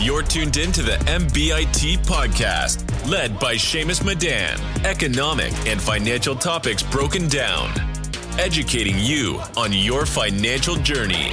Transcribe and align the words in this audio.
You're 0.00 0.22
tuned 0.22 0.56
in 0.56 0.70
to 0.72 0.82
the 0.82 0.96
MBIT 1.06 1.98
podcast, 2.06 2.84
led 3.10 3.38
by 3.40 3.56
Shamus 3.56 4.04
Madan. 4.04 4.58
Economic 4.84 5.52
and 5.66 5.82
financial 5.82 6.36
topics 6.36 6.84
broken 6.84 7.28
down, 7.28 7.70
educating 8.38 8.94
you 8.96 9.40
on 9.56 9.72
your 9.72 10.06
financial 10.06 10.76
journey. 10.76 11.30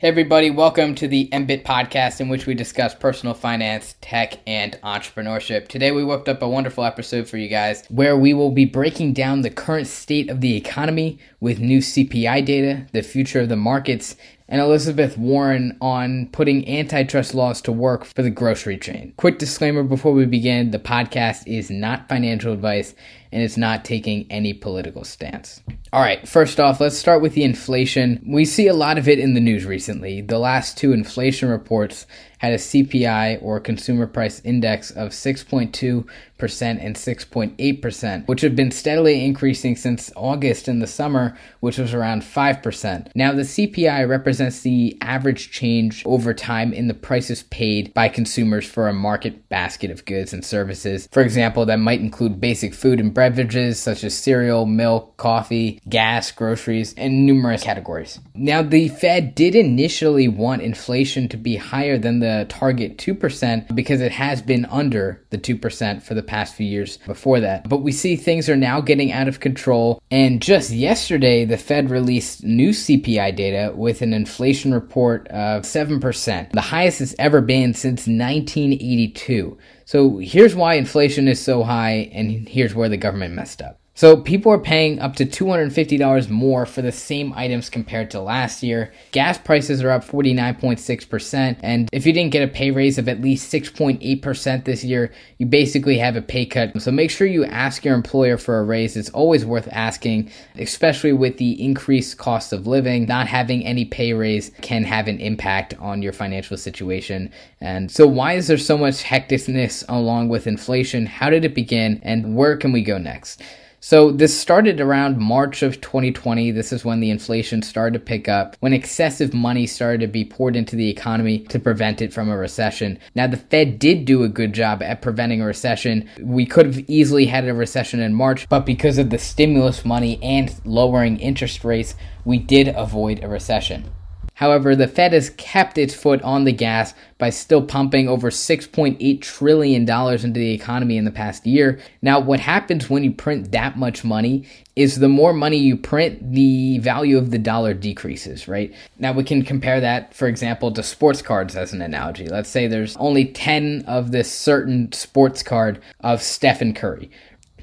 Hey, 0.00 0.06
everybody, 0.06 0.48
welcome 0.48 0.94
to 0.94 1.08
the 1.08 1.28
MBIT 1.32 1.64
podcast, 1.64 2.20
in 2.20 2.28
which 2.28 2.46
we 2.46 2.54
discuss 2.54 2.94
personal 2.94 3.34
finance, 3.34 3.96
tech, 4.00 4.38
and 4.46 4.78
entrepreneurship. 4.84 5.66
Today, 5.66 5.90
we 5.90 6.04
whipped 6.04 6.28
up 6.28 6.40
a 6.40 6.48
wonderful 6.48 6.84
episode 6.84 7.28
for 7.28 7.36
you 7.36 7.48
guys 7.48 7.84
where 7.88 8.16
we 8.16 8.32
will 8.32 8.52
be 8.52 8.64
breaking 8.64 9.12
down 9.12 9.40
the 9.40 9.50
current 9.50 9.88
state 9.88 10.30
of 10.30 10.40
the 10.40 10.54
economy 10.54 11.18
with 11.40 11.58
new 11.58 11.80
CPI 11.80 12.44
data, 12.44 12.86
the 12.92 13.02
future 13.02 13.40
of 13.40 13.48
the 13.48 13.56
markets, 13.56 14.14
and 14.48 14.60
Elizabeth 14.60 15.18
Warren 15.18 15.76
on 15.80 16.28
putting 16.28 16.68
antitrust 16.68 17.34
laws 17.34 17.60
to 17.62 17.72
work 17.72 18.04
for 18.04 18.22
the 18.22 18.30
grocery 18.30 18.78
chain. 18.78 19.14
Quick 19.16 19.40
disclaimer 19.40 19.82
before 19.82 20.12
we 20.12 20.26
begin 20.26 20.70
the 20.70 20.78
podcast 20.78 21.42
is 21.44 21.70
not 21.70 22.08
financial 22.08 22.52
advice 22.52 22.94
and 23.32 23.42
it's 23.42 23.56
not 23.56 23.84
taking 23.84 24.30
any 24.30 24.52
political 24.52 25.02
stance. 25.02 25.60
All 25.90 26.02
right, 26.02 26.28
first 26.28 26.60
off, 26.60 26.82
let's 26.82 26.98
start 26.98 27.22
with 27.22 27.32
the 27.32 27.44
inflation. 27.44 28.22
We 28.26 28.44
see 28.44 28.66
a 28.66 28.74
lot 28.74 28.98
of 28.98 29.08
it 29.08 29.18
in 29.18 29.32
the 29.32 29.40
news 29.40 29.64
recently. 29.64 30.20
The 30.20 30.38
last 30.38 30.76
two 30.76 30.92
inflation 30.92 31.48
reports 31.48 32.06
had 32.38 32.52
a 32.52 32.56
CPI 32.56 33.42
or 33.42 33.60
consumer 33.60 34.06
price 34.06 34.40
index 34.44 34.90
of 34.92 35.10
6.2% 35.10 36.04
and 36.38 36.96
6.8%, 36.96 38.28
which 38.28 38.40
have 38.40 38.56
been 38.56 38.70
steadily 38.70 39.24
increasing 39.24 39.76
since 39.76 40.12
August 40.16 40.68
in 40.68 40.78
the 40.78 40.86
summer, 40.86 41.36
which 41.60 41.78
was 41.78 41.92
around 41.92 42.22
5%. 42.22 43.10
Now, 43.14 43.32
the 43.32 43.42
CPI 43.42 44.08
represents 44.08 44.60
the 44.60 44.96
average 45.00 45.50
change 45.50 46.02
over 46.06 46.32
time 46.32 46.72
in 46.72 46.88
the 46.88 46.94
prices 46.94 47.42
paid 47.44 47.92
by 47.92 48.08
consumers 48.08 48.66
for 48.66 48.88
a 48.88 48.92
market 48.92 49.48
basket 49.48 49.90
of 49.90 50.04
goods 50.04 50.32
and 50.32 50.44
services. 50.44 51.08
For 51.10 51.22
example, 51.22 51.66
that 51.66 51.80
might 51.80 52.00
include 52.00 52.40
basic 52.40 52.72
food 52.72 53.00
and 53.00 53.12
beverages 53.12 53.80
such 53.80 54.04
as 54.04 54.16
cereal, 54.16 54.64
milk, 54.64 55.16
coffee, 55.16 55.80
gas, 55.88 56.30
groceries, 56.30 56.94
and 56.94 57.26
numerous 57.26 57.64
categories. 57.64 58.20
Now, 58.34 58.62
the 58.62 58.88
Fed 58.88 59.34
did 59.34 59.54
initially 59.54 60.28
want 60.28 60.62
inflation 60.62 61.28
to 61.30 61.36
be 61.36 61.56
higher 61.56 61.98
than 61.98 62.20
the 62.20 62.27
the 62.28 62.44
target 62.48 62.98
2% 62.98 63.74
because 63.74 64.00
it 64.00 64.12
has 64.12 64.42
been 64.42 64.66
under 64.66 65.24
the 65.30 65.38
2% 65.38 66.02
for 66.02 66.14
the 66.14 66.22
past 66.22 66.54
few 66.54 66.66
years 66.66 66.98
before 66.98 67.40
that. 67.40 67.68
But 67.68 67.78
we 67.78 67.92
see 67.92 68.16
things 68.16 68.48
are 68.48 68.56
now 68.56 68.80
getting 68.80 69.12
out 69.12 69.28
of 69.28 69.40
control. 69.40 70.02
And 70.10 70.42
just 70.42 70.70
yesterday, 70.70 71.44
the 71.44 71.56
Fed 71.56 71.90
released 71.90 72.44
new 72.44 72.70
CPI 72.70 73.34
data 73.34 73.72
with 73.74 74.02
an 74.02 74.12
inflation 74.12 74.74
report 74.74 75.26
of 75.28 75.62
7%, 75.62 76.52
the 76.52 76.60
highest 76.60 77.00
it's 77.00 77.14
ever 77.18 77.40
been 77.40 77.72
since 77.72 78.00
1982. 78.00 79.56
So 79.86 80.18
here's 80.18 80.54
why 80.54 80.74
inflation 80.74 81.28
is 81.28 81.40
so 81.42 81.62
high, 81.62 82.10
and 82.12 82.46
here's 82.46 82.74
where 82.74 82.90
the 82.90 82.98
government 82.98 83.34
messed 83.34 83.62
up. 83.62 83.80
So 83.98 84.16
people 84.16 84.52
are 84.52 84.60
paying 84.60 85.00
up 85.00 85.16
to 85.16 85.26
$250 85.26 86.30
more 86.30 86.66
for 86.66 86.82
the 86.82 86.92
same 86.92 87.32
items 87.32 87.68
compared 87.68 88.12
to 88.12 88.20
last 88.20 88.62
year. 88.62 88.92
Gas 89.10 89.38
prices 89.38 89.82
are 89.82 89.90
up 89.90 90.04
49.6%. 90.04 91.58
And 91.64 91.88
if 91.92 92.06
you 92.06 92.12
didn't 92.12 92.30
get 92.30 92.48
a 92.48 92.52
pay 92.52 92.70
raise 92.70 92.96
of 92.98 93.08
at 93.08 93.20
least 93.20 93.52
6.8% 93.52 94.64
this 94.64 94.84
year, 94.84 95.10
you 95.38 95.46
basically 95.46 95.98
have 95.98 96.14
a 96.14 96.22
pay 96.22 96.46
cut. 96.46 96.80
So 96.80 96.92
make 96.92 97.10
sure 97.10 97.26
you 97.26 97.44
ask 97.46 97.84
your 97.84 97.96
employer 97.96 98.38
for 98.38 98.60
a 98.60 98.62
raise. 98.62 98.96
It's 98.96 99.10
always 99.10 99.44
worth 99.44 99.68
asking, 99.72 100.30
especially 100.54 101.12
with 101.12 101.38
the 101.38 101.60
increased 101.60 102.18
cost 102.18 102.52
of 102.52 102.68
living. 102.68 103.06
Not 103.06 103.26
having 103.26 103.66
any 103.66 103.84
pay 103.84 104.12
raise 104.12 104.52
can 104.62 104.84
have 104.84 105.08
an 105.08 105.18
impact 105.18 105.74
on 105.80 106.02
your 106.02 106.12
financial 106.12 106.56
situation. 106.56 107.32
And 107.60 107.90
so 107.90 108.06
why 108.06 108.34
is 108.34 108.46
there 108.46 108.58
so 108.58 108.78
much 108.78 109.02
hecticness 109.02 109.84
along 109.88 110.28
with 110.28 110.46
inflation? 110.46 111.04
How 111.04 111.30
did 111.30 111.44
it 111.44 111.52
begin? 111.52 111.98
And 112.04 112.36
where 112.36 112.56
can 112.56 112.70
we 112.70 112.82
go 112.82 112.96
next? 112.96 113.42
So 113.80 114.10
this 114.10 114.38
started 114.38 114.80
around 114.80 115.18
March 115.18 115.62
of 115.62 115.80
2020. 115.80 116.50
This 116.50 116.72
is 116.72 116.84
when 116.84 116.98
the 116.98 117.10
inflation 117.10 117.62
started 117.62 117.92
to 117.96 118.04
pick 118.04 118.28
up, 118.28 118.56
when 118.58 118.72
excessive 118.72 119.32
money 119.32 119.68
started 119.68 120.00
to 120.00 120.08
be 120.08 120.24
poured 120.24 120.56
into 120.56 120.74
the 120.74 120.90
economy 120.90 121.38
to 121.44 121.60
prevent 121.60 122.02
it 122.02 122.12
from 122.12 122.28
a 122.28 122.36
recession. 122.36 122.98
Now 123.14 123.28
the 123.28 123.36
Fed 123.36 123.78
did 123.78 124.04
do 124.04 124.24
a 124.24 124.28
good 124.28 124.52
job 124.52 124.82
at 124.82 125.00
preventing 125.00 125.42
a 125.42 125.46
recession. 125.46 126.08
We 126.20 126.44
could 126.44 126.66
have 126.66 126.90
easily 126.90 127.26
had 127.26 127.46
a 127.46 127.54
recession 127.54 128.00
in 128.00 128.14
March, 128.14 128.48
but 128.48 128.66
because 128.66 128.98
of 128.98 129.10
the 129.10 129.18
stimulus 129.18 129.84
money 129.84 130.20
and 130.24 130.52
lowering 130.64 131.20
interest 131.20 131.62
rates, 131.62 131.94
we 132.24 132.38
did 132.38 132.66
avoid 132.68 133.22
a 133.22 133.28
recession. 133.28 133.92
However, 134.38 134.76
the 134.76 134.86
Fed 134.86 135.14
has 135.14 135.30
kept 135.30 135.78
its 135.78 135.92
foot 135.94 136.22
on 136.22 136.44
the 136.44 136.52
gas 136.52 136.94
by 137.18 137.28
still 137.30 137.60
pumping 137.60 138.08
over 138.08 138.30
$6.8 138.30 139.20
trillion 139.20 139.82
into 139.82 140.38
the 140.38 140.52
economy 140.52 140.96
in 140.96 141.04
the 141.04 141.10
past 141.10 141.44
year. 141.44 141.80
Now, 142.02 142.20
what 142.20 142.38
happens 142.38 142.88
when 142.88 143.02
you 143.02 143.10
print 143.10 143.50
that 143.50 143.76
much 143.76 144.04
money 144.04 144.46
is 144.76 145.00
the 145.00 145.08
more 145.08 145.32
money 145.32 145.56
you 145.56 145.76
print, 145.76 146.34
the 146.34 146.78
value 146.78 147.18
of 147.18 147.32
the 147.32 147.38
dollar 147.40 147.74
decreases, 147.74 148.46
right? 148.46 148.72
Now, 148.96 149.10
we 149.10 149.24
can 149.24 149.42
compare 149.44 149.80
that, 149.80 150.14
for 150.14 150.28
example, 150.28 150.70
to 150.70 150.84
sports 150.84 151.20
cards 151.20 151.56
as 151.56 151.72
an 151.72 151.82
analogy. 151.82 152.28
Let's 152.28 152.48
say 152.48 152.68
there's 152.68 152.96
only 152.98 153.24
10 153.24 153.86
of 153.88 154.12
this 154.12 154.32
certain 154.32 154.92
sports 154.92 155.42
card 155.42 155.80
of 155.98 156.22
Stephen 156.22 156.74
Curry 156.74 157.10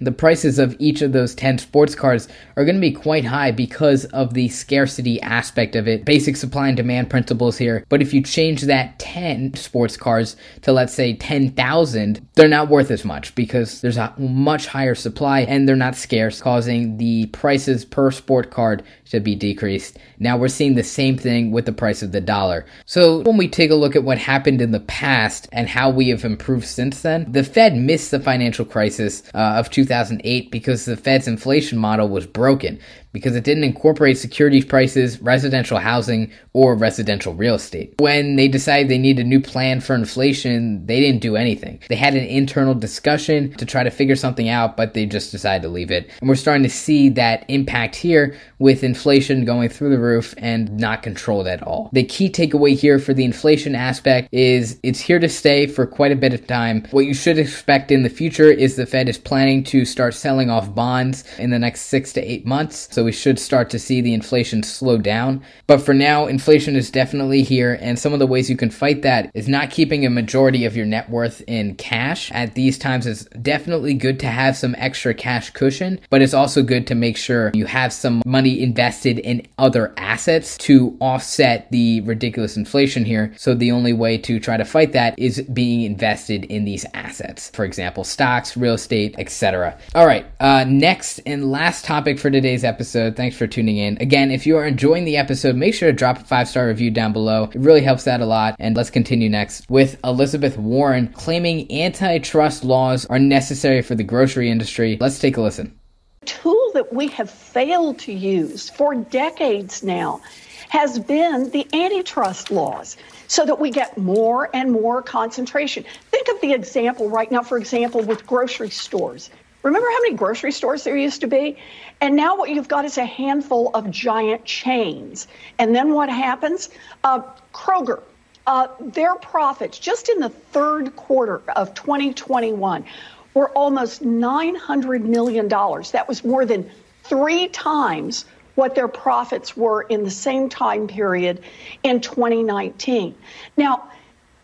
the 0.01 0.11
prices 0.11 0.59
of 0.59 0.75
each 0.79 1.01
of 1.01 1.11
those 1.11 1.35
10 1.35 1.57
sports 1.59 1.95
cars 1.95 2.27
are 2.55 2.65
going 2.65 2.75
to 2.75 2.81
be 2.81 2.91
quite 2.91 3.25
high 3.25 3.51
because 3.51 4.05
of 4.05 4.33
the 4.33 4.49
scarcity 4.49 5.21
aspect 5.21 5.75
of 5.75 5.87
it. 5.87 6.05
Basic 6.05 6.35
supply 6.35 6.67
and 6.67 6.77
demand 6.77 7.09
principles 7.09 7.57
here. 7.57 7.85
But 7.89 8.01
if 8.01 8.13
you 8.13 8.21
change 8.21 8.63
that 8.63 8.99
10 8.99 9.55
sports 9.55 9.97
cars 9.97 10.35
to, 10.61 10.71
let's 10.71 10.93
say, 10.93 11.13
10,000, 11.13 12.27
they're 12.35 12.47
not 12.47 12.69
worth 12.69 12.91
as 12.91 13.05
much 13.05 13.33
because 13.35 13.81
there's 13.81 13.97
a 13.97 14.13
much 14.17 14.67
higher 14.67 14.95
supply 14.95 15.41
and 15.41 15.67
they're 15.67 15.75
not 15.75 15.95
scarce, 15.95 16.41
causing 16.41 16.97
the 16.97 17.27
prices 17.27 17.85
per 17.85 18.11
sport 18.11 18.51
card 18.51 18.83
to 19.11 19.19
be 19.19 19.35
decreased. 19.35 19.97
Now 20.19 20.37
we're 20.37 20.47
seeing 20.47 20.75
the 20.75 20.83
same 20.83 21.17
thing 21.17 21.51
with 21.51 21.65
the 21.65 21.71
price 21.73 22.01
of 22.01 22.11
the 22.11 22.21
dollar. 22.21 22.65
So 22.85 23.19
when 23.19 23.37
we 23.37 23.47
take 23.47 23.71
a 23.71 23.75
look 23.75 23.95
at 23.95 24.03
what 24.03 24.17
happened 24.17 24.61
in 24.61 24.71
the 24.71 24.79
past 24.81 25.47
and 25.51 25.67
how 25.67 25.89
we 25.89 26.09
have 26.09 26.25
improved 26.25 26.65
since 26.65 27.01
then, 27.01 27.31
the 27.31 27.43
Fed 27.43 27.75
missed 27.75 28.11
the 28.11 28.19
financial 28.19 28.65
crisis 28.65 29.23
uh, 29.33 29.55
of 29.57 29.69
2008 29.85 30.51
because 30.51 30.85
the 30.85 30.97
Fed's 30.97 31.27
inflation 31.27 31.77
model 31.77 32.09
was 32.09 32.25
broken 32.25 32.79
because 33.15 33.33
it 33.33 33.45
didn't 33.45 33.63
incorporate 33.63 34.17
securities 34.17 34.65
prices, 34.65 35.21
residential 35.21 35.77
housing, 35.77 36.29
or 36.51 36.75
residential 36.75 37.33
real 37.33 37.55
estate. 37.55 37.93
When 37.97 38.35
they 38.35 38.49
decided 38.49 38.89
they 38.89 38.97
needed 38.97 39.25
a 39.25 39.29
new 39.29 39.39
plan 39.39 39.79
for 39.79 39.95
inflation, 39.95 40.85
they 40.85 40.99
didn't 40.99 41.21
do 41.21 41.37
anything. 41.37 41.79
They 41.87 41.95
had 41.95 42.13
an 42.15 42.25
internal 42.25 42.73
discussion 42.73 43.53
to 43.53 43.65
try 43.65 43.83
to 43.83 43.89
figure 43.89 44.17
something 44.17 44.49
out, 44.49 44.75
but 44.75 44.93
they 44.93 45.05
just 45.05 45.31
decided 45.31 45.61
to 45.63 45.69
leave 45.69 45.91
it. 45.91 46.09
And 46.19 46.27
we're 46.27 46.35
starting 46.35 46.63
to 46.63 46.69
see 46.69 47.07
that 47.09 47.45
impact 47.47 47.95
here 47.95 48.35
with 48.59 48.83
inflation 48.83 49.45
going 49.45 49.69
through 49.69 49.91
the 49.91 49.99
roof 49.99 50.35
and 50.37 50.77
not 50.77 51.01
controlled 51.01 51.47
at 51.47 51.63
all. 51.63 51.89
The 51.93 52.03
key 52.03 52.29
takeaway 52.29 52.77
here 52.77 52.99
for 52.99 53.13
the 53.13 53.23
inflation 53.23 53.75
aspect 53.75 54.27
is 54.33 54.77
it's 54.83 54.99
here 54.99 55.19
to 55.19 55.29
stay 55.29 55.67
for 55.67 55.87
quite 55.87 56.11
a 56.11 56.17
bit 56.17 56.33
of 56.33 56.45
time. 56.47 56.85
What 56.91 57.05
you 57.05 57.13
should 57.13 57.39
expect 57.39 57.91
in 57.91 58.03
the 58.03 58.09
future 58.09 58.51
is 58.51 58.75
the 58.75 58.85
Fed 58.85 59.07
is 59.07 59.17
planning 59.17 59.63
to 59.65 59.74
start 59.83 60.13
selling 60.13 60.49
off 60.49 60.73
bonds 60.73 61.23
in 61.37 61.49
the 61.49 61.59
next 61.59 61.81
six 61.81 62.13
to 62.13 62.21
eight 62.21 62.45
months. 62.45 62.87
So 62.91 63.03
we 63.03 63.11
should 63.11 63.39
start 63.39 63.69
to 63.71 63.79
see 63.79 63.99
the 63.99 64.13
inflation 64.13 64.63
slow 64.63 64.97
down. 64.97 65.43
But 65.67 65.81
for 65.81 65.93
now, 65.93 66.27
inflation 66.27 66.75
is 66.75 66.91
definitely 66.91 67.41
here, 67.41 67.77
and 67.81 67.97
some 67.97 68.13
of 68.13 68.19
the 68.19 68.27
ways 68.27 68.49
you 68.49 68.55
can 68.55 68.69
fight 68.69 69.01
that 69.01 69.31
is 69.33 69.47
not 69.47 69.71
keeping 69.71 70.05
a 70.05 70.09
majority 70.09 70.65
of 70.65 70.77
your 70.77 70.85
net 70.85 71.09
worth 71.09 71.41
in 71.47 71.75
cash. 71.75 72.31
At 72.31 72.53
these 72.53 72.77
times, 72.77 73.07
it's 73.07 73.25
definitely 73.41 73.95
good 73.95 74.19
to 74.19 74.27
have 74.27 74.55
some 74.55 74.75
extra 74.77 75.13
cash 75.13 75.49
cushion, 75.49 75.99
but 76.09 76.21
it's 76.21 76.33
also 76.33 76.61
good 76.61 76.85
to 76.87 76.95
make 76.95 77.17
sure 77.17 77.51
you 77.53 77.65
have 77.65 77.91
some 77.91 78.21
money 78.25 78.61
invested 78.61 79.17
in 79.19 79.45
other 79.57 79.93
assets 79.97 80.57
to 80.59 80.95
offset 80.99 81.71
the 81.71 82.01
ridiculous 82.01 82.57
inflation 82.57 83.05
here. 83.05 83.33
So 83.37 83.55
the 83.55 83.71
only 83.71 83.93
way 83.93 84.17
to 84.19 84.39
try 84.39 84.57
to 84.57 84.65
fight 84.65 84.91
that 84.93 85.17
is 85.17 85.41
being 85.41 85.81
invested 85.81 86.45
in 86.45 86.65
these 86.65 86.85
assets. 86.93 87.49
For 87.51 87.65
example, 87.65 88.03
stocks, 88.03 88.57
real 88.57 88.75
estate, 88.75 89.15
etc. 89.17 89.64
All 89.93 90.05
right, 90.05 90.25
uh, 90.39 90.65
next 90.67 91.19
and 91.25 91.51
last 91.51 91.85
topic 91.85 92.19
for 92.19 92.29
today's 92.29 92.63
episode. 92.63 93.15
Thanks 93.15 93.35
for 93.35 93.47
tuning 93.47 93.77
in. 93.77 93.97
Again, 93.99 94.31
if 94.31 94.45
you 94.45 94.57
are 94.57 94.65
enjoying 94.65 95.05
the 95.05 95.17
episode, 95.17 95.55
make 95.55 95.73
sure 95.73 95.89
to 95.89 95.93
drop 95.93 96.19
a 96.19 96.23
five 96.23 96.47
star 96.47 96.67
review 96.67 96.91
down 96.91 97.13
below. 97.13 97.45
It 97.45 97.55
really 97.55 97.81
helps 97.81 98.07
out 98.07 98.21
a 98.21 98.25
lot. 98.25 98.55
And 98.59 98.75
let's 98.75 98.89
continue 98.89 99.29
next 99.29 99.69
with 99.69 99.97
Elizabeth 100.03 100.57
Warren 100.57 101.07
claiming 101.09 101.71
antitrust 101.71 102.63
laws 102.63 103.05
are 103.05 103.19
necessary 103.19 103.81
for 103.81 103.95
the 103.95 104.03
grocery 104.03 104.49
industry. 104.49 104.97
Let's 104.99 105.19
take 105.19 105.37
a 105.37 105.41
listen. 105.41 105.77
Tool 106.25 106.71
that 106.73 106.93
we 106.93 107.07
have 107.09 107.29
failed 107.29 107.99
to 107.99 108.11
use 108.11 108.69
for 108.69 108.95
decades 108.95 109.83
now 109.83 110.21
has 110.69 110.99
been 110.99 111.49
the 111.51 111.67
antitrust 111.73 112.51
laws 112.51 112.97
so 113.27 113.45
that 113.45 113.59
we 113.59 113.69
get 113.71 113.97
more 113.97 114.49
and 114.53 114.71
more 114.71 115.01
concentration. 115.01 115.85
Think 116.11 116.27
of 116.27 116.41
the 116.41 116.53
example 116.53 117.09
right 117.09 117.31
now, 117.31 117.43
for 117.43 117.57
example, 117.57 118.01
with 118.01 118.25
grocery 118.25 118.69
stores 118.69 119.29
Remember 119.65 119.87
how 119.89 120.01
many 120.03 120.13
grocery 120.13 120.51
stores 120.51 120.83
there 120.83 120.95
used 120.95 121.21
to 121.21 121.27
be? 121.27 121.57
And 121.99 122.15
now 122.15 122.37
what 122.37 122.51
you've 122.51 122.67
got 122.67 122.85
is 122.85 122.99
a 122.99 123.05
handful 123.05 123.71
of 123.73 123.89
giant 123.89 124.45
chains. 124.45 125.27
And 125.57 125.75
then 125.75 125.91
what 125.91 126.07
happens? 126.07 126.69
Uh, 127.03 127.23
Kroger, 127.51 128.03
uh, 128.45 128.67
their 128.79 129.15
profits 129.15 129.79
just 129.79 130.07
in 130.09 130.19
the 130.19 130.29
third 130.29 130.95
quarter 130.95 131.41
of 131.55 131.73
2021 131.73 132.85
were 133.33 133.49
almost 133.49 134.03
$900 134.03 135.01
million. 135.01 135.47
That 135.47 136.05
was 136.07 136.23
more 136.23 136.45
than 136.45 136.69
three 137.03 137.47
times 137.47 138.25
what 138.53 138.75
their 138.75 138.87
profits 138.87 139.57
were 139.57 139.81
in 139.81 140.03
the 140.03 140.11
same 140.11 140.47
time 140.47 140.87
period 140.87 141.41
in 141.81 142.01
2019. 142.01 143.15
Now, 143.57 143.89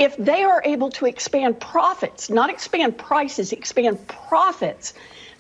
if 0.02 0.18
they 0.18 0.42
are 0.44 0.64
able 0.66 0.90
to 0.90 1.06
expand 1.06 1.60
profits, 1.60 2.28
not 2.28 2.50
expand 2.50 2.98
prices, 2.98 3.52
expand 3.52 4.00
profits, 4.08 4.96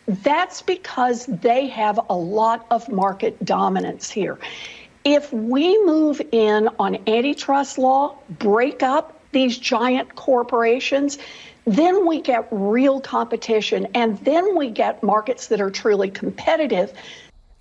that's 0.05 0.61
because 0.61 1.25
they 1.25 1.65
have 1.65 1.99
a 2.09 2.15
lot 2.15 2.67
of 2.69 2.87
market 2.87 3.43
dominance 3.43 4.11
here. 4.11 4.37
If 5.03 5.33
we 5.33 5.83
move 5.83 6.21
in 6.31 6.69
on 6.77 6.97
antitrust 7.07 7.79
law, 7.79 8.15
break 8.29 8.83
up 8.83 9.19
these 9.31 9.57
giant 9.57 10.13
corporations, 10.13 11.17
then 11.65 12.05
we 12.05 12.21
get 12.21 12.47
real 12.51 13.01
competition 13.01 13.87
and 13.95 14.19
then 14.19 14.55
we 14.55 14.69
get 14.69 15.01
markets 15.01 15.47
that 15.47 15.59
are 15.59 15.71
truly 15.71 16.11
competitive. 16.11 16.93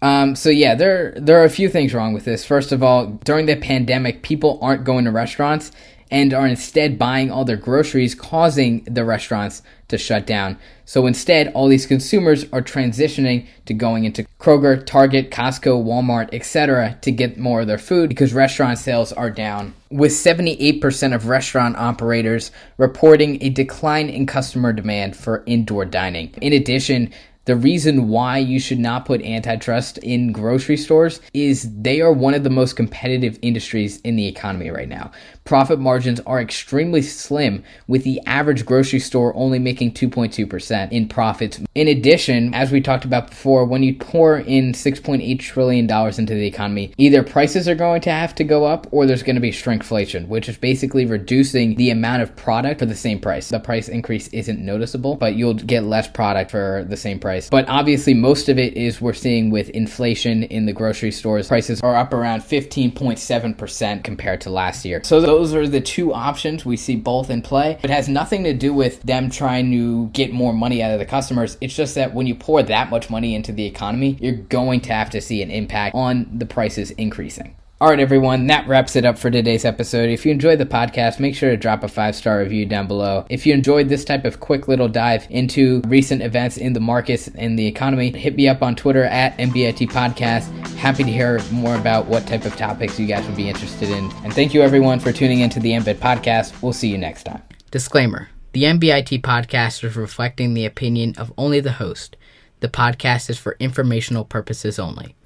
Um, 0.03 0.37
so 0.37 0.51
yeah, 0.51 0.75
there 0.75 1.15
there 1.17 1.41
are 1.41 1.45
a 1.45 1.51
few 1.51 1.71
things 1.71 1.95
wrong 1.95 2.13
with 2.13 2.27
this. 2.27 2.45
First 2.45 2.73
of 2.73 2.83
all, 2.83 3.07
during 3.25 3.47
the 3.47 3.57
pandemic, 3.57 4.23
people 4.23 4.59
aren't 4.61 4.85
going 4.85 5.07
to 5.07 5.11
restaurants 5.11 5.73
and 6.11 6.35
are 6.35 6.47
instead 6.47 6.99
buying 6.99 7.31
all 7.31 7.45
their 7.45 7.57
groceries, 7.57 8.15
causing 8.15 8.83
the 8.85 9.05
restaurants 9.05 9.63
to 9.89 9.99
shut 9.99 10.27
down. 10.27 10.59
So 10.85 11.07
instead, 11.07 11.49
all 11.49 11.69
these 11.69 11.87
consumers 11.87 12.45
are 12.53 12.63
transitioning 12.63 13.47
to 13.67 13.75
going 13.75 14.05
into 14.05 14.27
Kroger, 14.41 14.85
Target, 14.85 15.31
Costco, 15.31 15.85
Walmart, 15.85 16.31
etc. 16.33 16.99
to 17.03 17.13
get 17.13 17.39
more 17.39 17.61
of 17.61 17.67
their 17.67 17.79
food 17.79 18.09
because 18.09 18.33
restaurant 18.33 18.79
sales 18.79 19.13
are 19.13 19.31
down. 19.31 19.75
With 19.91 20.13
78% 20.13 21.15
of 21.15 21.27
restaurant 21.27 21.77
operators 21.77 22.51
reporting 22.77 23.43
a 23.43 23.51
decline 23.51 24.09
in 24.09 24.27
customer 24.27 24.73
demand 24.73 25.17
for 25.17 25.45
indoor 25.47 25.85
dining. 25.85 26.31
In 26.41 26.53
addition, 26.53 27.13
the 27.47 27.57
reason 27.57 28.09
why 28.09 28.39
you 28.39 28.61
should 28.61 28.79
not 28.79 29.07
put 29.07 29.23
antitrust 29.23 29.99
in 29.99 30.31
grocery 30.31 30.77
stores 30.77 31.21
is 31.33 31.69
they 31.81 32.01
are 32.01 32.13
one 32.13 32.35
of 32.35 32.45
the 32.45 32.51
most 32.51 32.77
competitive 32.77 33.39
industries 33.41 33.99
in 34.03 34.15
the 34.15 34.29
economy 34.29 34.71
right 34.71 34.89
now. 34.89 35.11
Profit 35.45 35.81
margins 35.81 36.21
are 36.21 36.41
extremely 36.41 37.01
slim, 37.03 37.65
with 37.89 38.05
the 38.05 38.21
average 38.27 38.67
grocery 38.67 39.01
store 39.01 39.35
only 39.35 39.59
making 39.59 39.93
2.2% 39.93 40.93
in 40.93 41.09
profits. 41.09 41.61
In 41.75 41.89
addition, 41.89 42.55
as 42.55 42.71
we 42.71 42.81
talked 42.81 43.07
about 43.07 43.31
before, 43.31 43.65
when 43.65 43.83
you 43.83 43.95
pour 43.95 44.39
in 44.39 44.73
$6.8 44.73 45.41
trillion 45.41 45.91
into 45.91 46.35
the 46.35 46.47
economy, 46.47 46.93
either 46.99 47.23
prices 47.23 47.69
are 47.69 47.75
going 47.75 48.03
to 48.03 48.11
have 48.11 48.35
to 48.35 48.45
go 48.45 48.65
up 48.67 48.87
or 48.93 49.07
there's 49.07 49.25
going 49.25 49.35
to 49.35 49.41
be 49.41 49.51
shrinkflation, 49.51 50.29
which 50.29 50.49
is 50.49 50.59
basically 50.59 51.07
reducing 51.07 51.75
the 51.77 51.91
amount 51.91 52.23
of 52.23 52.37
product 52.37 52.79
for 52.79 52.87
the 52.87 52.95
same 52.95 53.19
price. 53.19 53.49
The 53.49 53.59
price 53.59 53.89
increase 53.89 54.29
isn't 54.29 54.61
noticeable, 54.61 55.17
but 55.17 55.35
you'll 55.35 55.55
get 55.55 55.85
less 55.85 56.07
product 56.07 56.51
for 56.51 56.87
the 56.89 56.97
same 56.97 57.19
price 57.19 57.40
price. 57.49 57.51
But 57.51 57.73
obviously, 57.73 58.15
most 58.15 58.49
of 58.49 58.59
it 58.59 58.77
is 58.77 59.01
we're 59.01 59.13
seeing 59.13 59.51
with 59.51 59.71
inflation 59.71 60.45
in 60.45 60.67
the 60.67 60.73
grocery 60.73 61.13
stores. 61.13 61.49
Prices 61.49 61.81
are 61.83 61.97
up 61.97 62.13
around 62.13 62.41
15.7% 62.41 64.05
compared 64.05 64.41
to 64.43 64.51
last 64.51 64.85
year. 64.85 65.03
So 65.05 65.21
those 65.21 65.55
are 65.55 65.69
the 65.69 65.81
two 65.81 66.13
options. 66.13 66.65
We 66.65 66.77
see 66.77 66.97
both 66.97 67.31
in 67.31 67.43
play. 67.43 67.79
It 67.83 67.91
has 67.91 68.09
nothing 68.09 68.45
to 68.45 68.55
do 68.55 68.73
with 68.73 69.03
them 69.03 69.31
trying 69.31 69.71
to 69.73 70.09
get 70.09 70.33
more 70.33 70.53
money 70.53 70.83
out 70.83 70.93
of 70.93 70.99
the 70.99 71.07
customers. 71.07 71.57
It's 71.61 71.75
just 71.75 71.95
that 71.95 72.15
when 72.15 72.27
you 72.27 72.35
pour 72.35 72.63
that 72.63 72.91
much 72.91 73.11
money 73.11 73.35
into 73.35 73.53
the 73.53 73.67
economy, 73.67 74.19
you're 74.21 74.33
going 74.33 74.81
to 74.83 74.93
have 74.93 75.11
to 75.11 75.21
see 75.21 75.43
an 75.43 75.51
impact 75.51 75.95
on 75.95 76.29
the 76.33 76.47
prices 76.47 76.91
increasing. 76.93 77.57
All 77.83 77.89
right, 77.89 77.99
everyone, 77.99 78.47
that 78.49 78.69
wraps 78.69 78.95
it 78.95 79.07
up 79.07 79.17
for 79.17 79.31
today's 79.31 79.65
episode. 79.65 80.11
If 80.11 80.27
you 80.27 80.33
enjoyed 80.33 80.59
the 80.59 80.67
podcast, 80.67 81.19
make 81.19 81.35
sure 81.35 81.49
to 81.49 81.57
drop 81.57 81.83
a 81.83 81.89
five 81.89 82.15
star 82.15 82.41
review 82.41 82.67
down 82.67 82.87
below. 82.87 83.25
If 83.31 83.47
you 83.47 83.55
enjoyed 83.55 83.89
this 83.89 84.05
type 84.05 84.27
of 84.27 84.39
quick 84.39 84.69
little 84.69 84.87
dive 84.87 85.27
into 85.31 85.81
recent 85.87 86.21
events 86.21 86.59
in 86.59 86.75
the 86.75 86.81
markets 86.81 87.29
and 87.29 87.59
the 87.59 87.67
economy, 87.67 88.11
hit 88.11 88.37
me 88.37 88.49
up 88.49 88.63
on 88.63 88.77
Twitter 88.77 89.05
at 89.05 89.35
MBIT 89.39 89.91
Podcast. 89.93 90.51
Happy 90.77 91.05
to 91.05 91.11
hear 91.11 91.41
more 91.51 91.75
about 91.75 92.05
what 92.05 92.27
type 92.27 92.45
of 92.45 92.55
topics 92.55 93.01
you 93.01 93.07
guys 93.07 93.27
would 93.27 93.37
be 93.37 93.49
interested 93.49 93.89
in. 93.89 94.13
And 94.25 94.35
thank 94.35 94.53
you, 94.53 94.61
everyone, 94.61 95.01
for 95.01 95.11
tuning 95.11 95.41
into 95.41 95.59
the 95.59 95.71
MBIT 95.71 96.01
Podcast. 96.01 96.61
We'll 96.61 96.75
see 96.75 96.89
you 96.89 96.99
next 96.99 97.23
time. 97.23 97.41
Disclaimer 97.71 98.29
The 98.53 98.65
MBIT 98.65 99.23
Podcast 99.23 99.83
is 99.85 99.97
reflecting 99.97 100.53
the 100.53 100.67
opinion 100.67 101.15
of 101.17 101.33
only 101.39 101.61
the 101.61 101.73
host. 101.73 102.19
The 102.61 102.69
podcast 102.69 103.31
is 103.31 103.39
for 103.39 103.57
informational 103.59 104.27
purposes 104.27 104.79
only. 104.79 105.17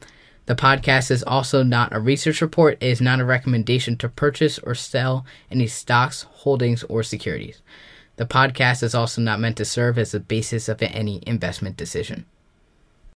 The 0.46 0.54
podcast 0.54 1.10
is 1.10 1.22
also 1.22 1.62
not 1.62 1.94
a 1.94 2.00
research 2.00 2.42
report. 2.42 2.78
It 2.80 2.88
is 2.88 3.00
not 3.00 3.20
a 3.20 3.24
recommendation 3.24 3.96
to 3.98 4.08
purchase 4.08 4.58
or 4.58 4.74
sell 4.74 5.24
any 5.50 5.66
stocks, 5.66 6.26
holdings, 6.30 6.82
or 6.84 7.02
securities. 7.02 7.62
The 8.16 8.26
podcast 8.26 8.82
is 8.82 8.94
also 8.94 9.22
not 9.22 9.40
meant 9.40 9.56
to 9.56 9.64
serve 9.64 9.98
as 9.98 10.12
the 10.12 10.20
basis 10.20 10.68
of 10.68 10.82
any 10.82 11.22
investment 11.26 11.76
decision. 11.76 12.26